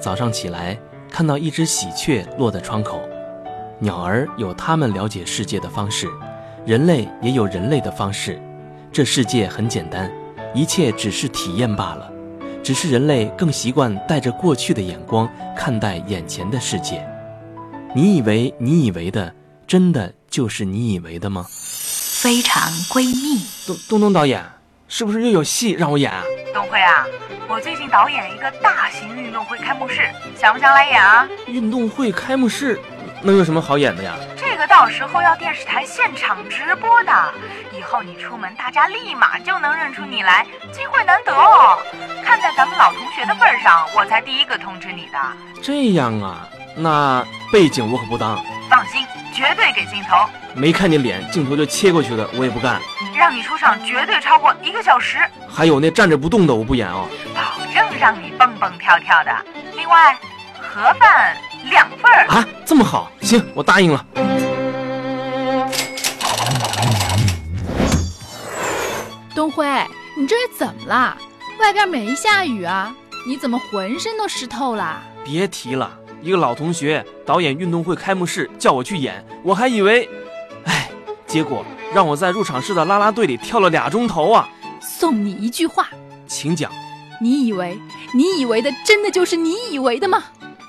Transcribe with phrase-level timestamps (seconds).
[0.00, 0.78] 早上起来
[1.10, 3.02] 看到一只喜鹊落在窗口。
[3.78, 6.08] 鸟儿有它们了解世界的方式，
[6.66, 8.40] 人类也有人类的方式。
[8.92, 10.10] 这世界很简单，
[10.54, 12.10] 一切只是体验罢了。
[12.62, 15.26] 只是人类更习惯带着过去的眼光
[15.56, 17.06] 看待眼前的世界。
[17.94, 19.34] 你以为你以为的，
[19.66, 21.46] 真的就是你以为的吗？
[21.50, 24.44] 非常闺蜜，东东东导演，
[24.88, 26.22] 是不是又有戏让我演啊？
[26.52, 27.06] 东辉啊，
[27.48, 31.28] 我最近导演一个大型运动会开幕式，想不想来演啊？
[31.46, 32.80] 运动会开幕式，
[33.22, 34.14] 能有什么好演的呀？
[34.36, 37.12] 这个到时候要电视台现场直播的，
[37.72, 41.78] 以后你出门，大家立马就能认出你来，机会难得哦。
[42.24, 45.18] 看在咱们老同学的份上，我才第一个通知你的。
[45.62, 48.42] 这样啊，那背景我可不当。
[48.68, 50.16] 放心，绝对给镜头。
[50.54, 52.80] 没看见脸，镜头就切过去的，我也不干。
[53.16, 55.18] 让你出场绝对超过一个小时。
[55.48, 57.08] 还有那站着不动的，我不演哦。
[57.34, 59.30] 保证让你蹦蹦跳跳的。
[59.76, 60.18] 另外，
[60.60, 61.36] 盒饭
[61.70, 64.04] 两份儿啊，这么好，行，我答应了。
[69.34, 69.66] 东辉，
[70.16, 71.16] 你这是怎么了？
[71.60, 72.94] 外边没下雨啊，
[73.26, 75.00] 你怎么浑身都湿透了？
[75.24, 75.90] 别提了，
[76.22, 80.08] 一个老同学导演运动会开幕式，叫我去演，我还以为，
[80.64, 80.90] 哎，
[81.26, 84.48] 结果让我在入场式的啦啦队里跳了俩钟头啊！
[84.80, 85.88] 送你一句话，
[86.26, 86.70] 请讲。
[87.22, 87.78] 你以为
[88.14, 90.24] 你以为的真的就是你以为的吗？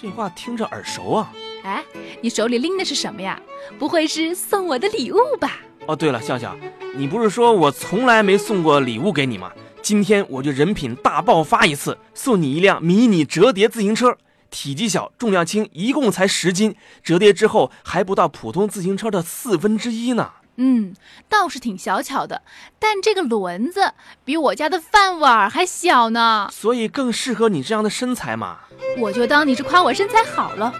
[0.00, 1.32] 这话听着耳熟啊！
[1.64, 1.84] 哎，
[2.20, 3.40] 你手里拎的是什么呀？
[3.78, 5.58] 不会是送我的礼物吧？
[5.86, 6.56] 哦，对了，笑笑，
[6.96, 9.50] 你不是说我从来没送过礼物给你吗？
[9.82, 14.16] 今天我就人品大爆发一次，送你一辆迷你折叠自行车，
[14.50, 20.32] 体积小，重量轻，一共才十斤，折叠之后还不到普通自行车的四分之一呢。
[20.58, 20.94] 嗯，
[21.28, 22.40] 倒是挺小巧的，
[22.78, 23.92] 但这个轮子
[24.24, 28.60] 比我家的饭碗还小呢，所以更适合你这样的身材嘛。
[28.98, 30.72] 我就当你是夸我身材好了，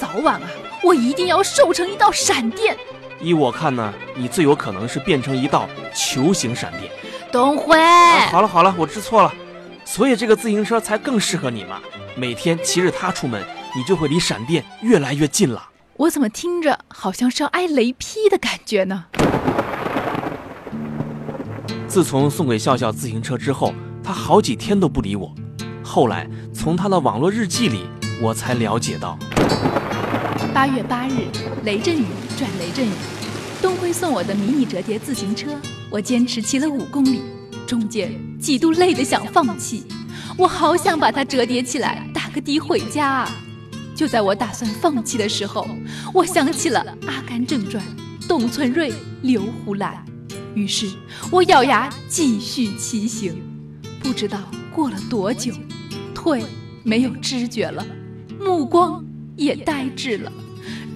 [0.00, 0.48] 早晚啊，
[0.82, 2.74] 我一定要瘦成一道闪电。
[3.20, 6.90] 依我看呢，你最有可能是变成一道球形闪电。
[7.30, 9.30] 东辉，啊，好了好了，我知错了，
[9.84, 11.82] 所以这个自行车才更适合你嘛。
[12.18, 13.40] 每天骑着它出门，
[13.76, 15.68] 你就会离闪电越来越近了。
[15.96, 19.04] 我怎么听着好像是要挨雷劈的感觉呢？
[21.86, 25.32] 自从送给笑笑自行车之后，他好几天都不理我。
[25.84, 27.86] 后来从他的网络日记里，
[28.20, 29.16] 我才了解到：
[30.52, 31.28] 八月八日，
[31.62, 32.04] 雷阵雨
[32.36, 32.90] 转雷阵雨，
[33.62, 35.52] 东辉送我的迷你折叠自行车，
[35.88, 37.22] 我坚持骑了五公里，
[37.64, 39.86] 中间几度累得想放弃。
[40.38, 43.36] 我好想把它折叠起来，打个的回家啊！
[43.92, 45.66] 就在我打算放弃的时候，
[46.14, 47.82] 我想起了《阿甘正传》，
[48.28, 50.04] 董存瑞、刘胡兰，
[50.54, 50.88] 于是
[51.32, 53.42] 我咬牙继续骑行。
[54.00, 54.38] 不知道
[54.72, 55.52] 过了多久，
[56.14, 56.44] 腿
[56.84, 57.84] 没有知觉了，
[58.40, 60.32] 目光也呆滞了，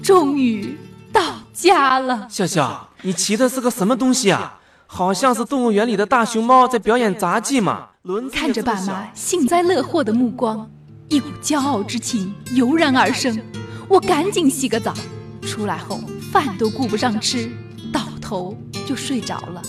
[0.05, 0.79] 终于
[1.13, 1.21] 到
[1.53, 2.29] 家了。
[2.31, 4.61] 笑笑，你骑的是个什么东西啊？
[4.95, 7.89] 好像是动物园里的大熊猫在表演杂技嘛。
[8.31, 10.71] 看着爸妈幸灾乐祸的目光。
[11.09, 13.41] 一股骄傲之情油然而生，
[13.89, 14.93] 我赶紧洗个澡，
[15.41, 15.99] 出来后
[16.31, 17.51] 饭都顾不上吃，
[17.91, 18.55] 倒头
[18.85, 19.63] 就睡着了。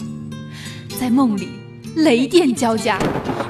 [0.99, 1.47] 在梦里，
[1.95, 2.99] 雷电交加，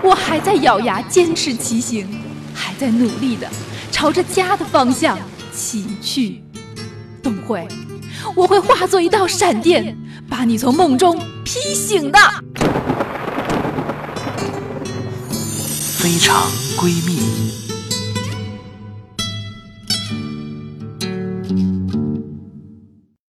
[0.04, 2.08] 我还在咬牙坚持骑行，
[2.54, 3.50] 还在努力的
[3.92, 5.18] 朝着家的方向
[5.52, 6.44] 骑去。
[7.24, 7.68] 董慧，
[8.36, 9.98] 我会化作一道闪电，
[10.30, 12.20] 把你从梦中劈醒的。
[15.98, 17.63] 非常闺蜜。